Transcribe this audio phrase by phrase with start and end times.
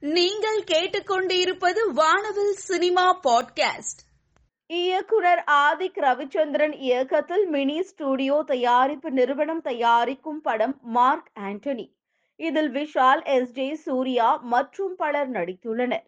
[0.00, 4.02] நீங்கள் கேட்டுக்கொண்டிருப்பது வானவில் சினிமா பாட்காஸ்ட்.
[4.66, 11.92] இயக்குனர் ஆதிக் ரவிச்சந்திரன் இயக்கத்தில் மினி ஸ்டுடியோ தயாரிப்பு நிறுவனம் தயாரிக்கும் படம் மார்க் ஆண்டனி.
[12.36, 16.04] இதில் விஷால் எஸ் ஜே சூர்யா மற்றும் பலர் நடித்துள்ளனர்.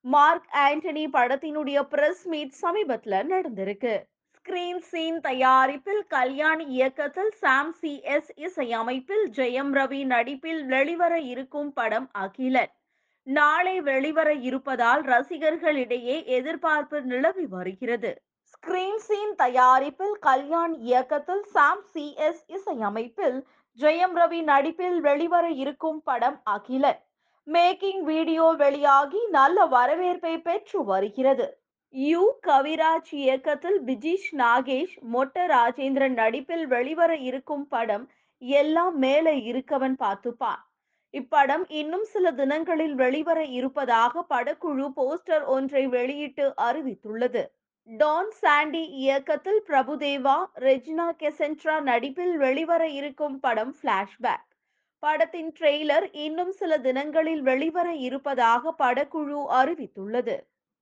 [0.00, 4.02] மார்க் ஆண்டனி படத்தினுடைய பிரஸ் மீட் சமீபத்தில் நடந்திருக்கு.
[4.38, 12.08] ஸ்கிரீன் சீன் தயாரிப்பில் கல்யாண் இயக்கத்தில் சாம் சி எஸ் இசையமைப்பில் ஜெயம் ரவி நடிப்பில் வெளிவர இருக்கும் படம்
[12.12, 12.72] அகிலன்.
[13.26, 18.10] நாளை வெளிவர இருப்பதால் ரசிகர்களிடையே எதிர்பார்ப்பு நிலவி வருகிறது.
[18.44, 23.38] ஸ்கிரீன் சீன் தயாரிப்பில் கல்யாண் இயக்கத்தில் சாம் சி எஸ் இசையமைப்பில்
[23.78, 27.00] ஜெயம் ரவி நடிப்பில் வெளிவர இருக்கும் படம் அகிலன்
[27.46, 31.46] மேக்கிங் வீடியோ வெளியாகி நல்ல வரவேற்பை பெற்று வருகிறது.
[31.94, 38.06] யு கவிராஜ் இயக்கத்தில் பிஜீஷ் நாகேஷ் மொட்ட ராஜேந்திரன் நடிப்பில் வெளிவர இருக்கும் படம்
[38.38, 40.62] எல்லாம் மேலே இருக்கவன் பார்த்துப்பான்.
[41.14, 47.42] இப்படம் இன்னும் சில தினங்களில் வெளிவர இருப்பதாக படக்குழு போஸ்டர் ஒன்றை வெளியிட்டு அறிவித்துள்ளது.
[47.90, 54.46] டான் சாண்டி இயக்கத்தில் பிரபுதேவா ரெஜினா கெசென்ட்ரா நடிப்பில் வெளிவர இருக்கும் படம் பிளாஷ்பேக்
[55.02, 60.36] படத்தின் ட்ரெய்லர் இன்னும் சில தினங்களில் வெளிவர இருப்பதாக படக்குழு அறிவித்துள்ளது.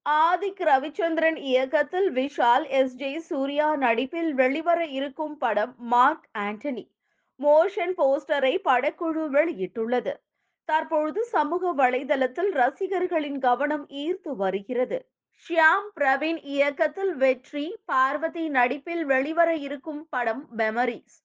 [0.06, 2.94] ஆதிக் ரவிச்சந்திரன் இயக்கத்தில் விஷால் எஸ்.
[2.94, 6.84] ஜே சூர்யா நடிப்பில் வெளிவர இருக்கும் படம் மார்க் ஆண்டனி.
[7.44, 10.14] மோஷன் போஸ்டரை படக்குழு வெளியிட்டுள்ளது.
[10.68, 14.98] தற்பொழுது சமூக வலைதளத்தில் ரசிகர்களின் கவனம் ஈர்த்து வருகிறது.
[15.46, 21.16] ஷியாம் பிரவீன் இயக்கத்தில் வெற்றி பார்வதி நடிப்பில் வெளிவர இருக்கும் படம் மெமரிஸ்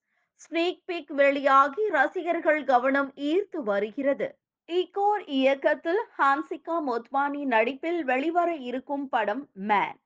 [0.42, 4.28] ஸ்னீக் பிக் வெளியாகி ரசிகர்கள் கவனம் ஈர்த்து வருகிறது.
[4.70, 10.00] இகோர் இயக்கத்தில் ஹான்சிகா மொத்வானி நடிப்பில் வெளிவர இருக்கும் படம் மேன்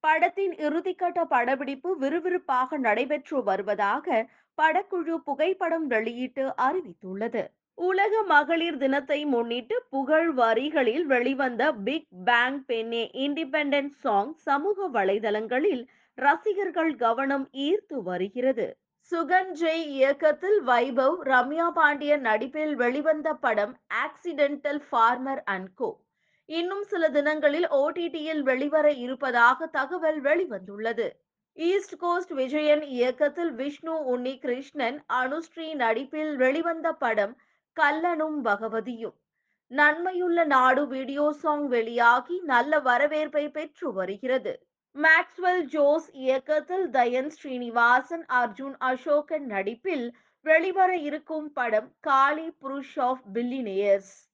[0.00, 4.26] படத்தின் இறுதிக்கட்ட படப்பிடிப்பு விறுவிறுப்பாக நடைபெற்று வருவதாக
[4.58, 7.42] படக்குழு புகைப்படம் வெளியிட்டு அறிவித்துள்ளது.
[7.78, 15.82] உலக மகளிர் தினத்தை முன்னிட்டு புகழ் வரிகளில் வெளிவந்த பிக் பேங் பென்னே இண்டிபெண்டன்ட் சாங் சமூக வலைதளங்களில்
[16.18, 18.66] ரசிகர்கள் கவனம் ஈர்த்து வருகிறது.
[19.12, 25.90] சுகன்ஜெய் இயக்கத்தில் வைபவ் ரம்யா பாண்டியன் நடிப்பில் வெளிவந்த படம் ஆக்சிடென்டல் ஃபார்மர் அண்ட் கோ
[26.48, 31.10] இன்னும் சில தினங்களில் ஓடிடியில் வெளிவர இருப்பதாக தகவல் வெளிவந்துள்ளது.
[31.56, 37.34] ஈஸ்ட் கோஸ்ட் விஜயன் இயக்கத்தில் விஷ்ணு உன்னி கிருஷ்ணன் அனுஸ்ரீ நடிப்பில் வெளிவந்த படம்
[37.76, 39.16] கல்லனும் பகவதியும்.
[39.70, 44.54] நன்மையுள்ள நாடு வீடியோ சாங் வெளியாகி நல்ல வரவேற்பை பெற்று வருகிறது.
[44.96, 50.06] மேக்ஸ்வெல் ஜோஸ் இயக்கத்தில் தயன் ஸ்ரீனிவாசன் அர்ஜுன் அசோகன் நடிப்பில்
[50.46, 54.27] வெளிவர இருக்கும் படம் காளி புருஷ் ஆஃப் பில்லினேயர்ஸ்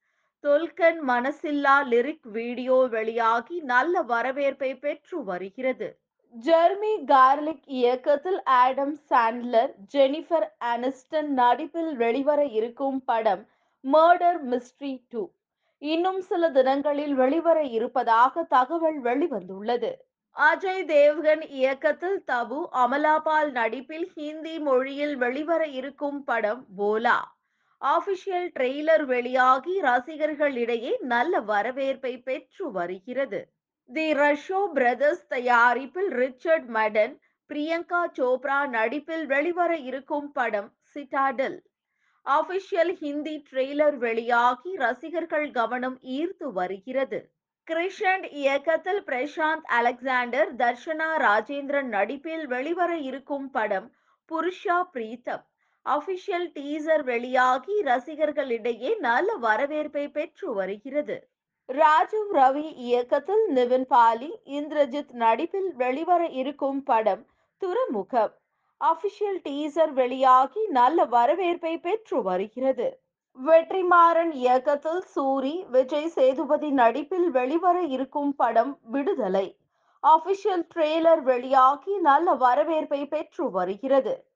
[0.44, 5.88] தொல்கன் மனசில்லா லிரிக் வீடியோ வெளியாகி நல்ல வரவேற்பை பெற்று வருகிறது.
[6.34, 13.42] ஜெர்மி கார்லிக் இயக்கத்தில் ஆடம் சாண்ட்லர் ஜெனிஃபர் அனிஸ்டன் நடிப்பில் வெளிவர இருக்கும் படம்
[13.84, 15.22] மர்டர் மிஸ்ட்ரி டூ
[15.82, 19.92] இன்னும் சில தினங்களில் வெளிவர இருப்பதாக தகவல் வெளிவந்துள்ளது.
[20.36, 27.18] அஜய் தேவ்கன் இயக்கத்தில் தபு அமலாபால் நடிப்பில் ஹிந்தி மொழியில் வெளிவர இருக்கும் படம் போலா
[27.84, 33.40] ஆபிஷியல் ட்ரெய்லர் வெளியாகி ரசிகர்களிடையே நல்ல வரவேற்பை பெற்று வருகிறது.
[33.90, 37.14] தி ரஷோ பிரதர்ஸ் தயாரிப்பில் ரிச்சர்ட் மடன்
[37.50, 41.58] பிரியங்கா சோப்ரா நடிப்பில் வெளிவர இருக்கும் படம் சிட்டாடல்
[42.26, 47.18] ஆபிஷியல் ஹிந்தி ட்ரெய்லர் வெளியாகி ரசிகர்கள் கவனம் ஈர்த்து வருகிறது.
[47.68, 53.88] கிருஷ்ணன் இயக்கத்தில் பிரசாந்த் அலெக்சாண்டர் தர்ஷனா ராஜேந்திரன் நடிப்பில் வெளிவர இருக்கும் படம்
[54.30, 55.44] புருஷா பிரீத்தம்.
[55.86, 61.28] அபிஷியல் டீசர் வெளியாகி ரசிகர்களிடையே நல்ல வரவேற்பை பெற்று வருகிறது.
[61.66, 68.32] ராஜீவ் ரவி இயக்கத்தில் நிவின் பாலி இந்திரஜித் நடிப்பில் வெளிவர இருக்கும் படம் துறைமுகம்.
[68.80, 73.00] அபிஷியல் டீசர் வெளியாகி நல்ல வரவேற்பை பெற்று வருகிறது.
[73.46, 79.56] வெற்றிமாறன் இயக்கத்தில் சூரி விஜய் சேதுபதி நடிப்பில் வெளிவர இருக்கும் படம் விடுதலை.
[80.02, 84.32] அபிஷியல் ட்ரெய்லர் வெளியாகி நல்ல வரவேற்பை பெற்று வருகிறது.